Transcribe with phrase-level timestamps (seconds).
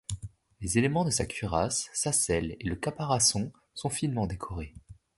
[0.61, 4.73] Les éléments de sa cuirasse, sa selle et le caparaçon sont finement décorés.